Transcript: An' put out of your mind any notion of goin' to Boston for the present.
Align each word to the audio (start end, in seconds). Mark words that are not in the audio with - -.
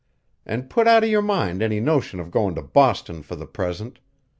An' 0.47 0.63
put 0.67 0.87
out 0.87 1.03
of 1.03 1.11
your 1.11 1.21
mind 1.21 1.61
any 1.61 1.79
notion 1.79 2.19
of 2.19 2.31
goin' 2.31 2.55
to 2.55 2.63
Boston 2.63 3.21
for 3.21 3.35
the 3.35 3.45
present. 3.45 3.99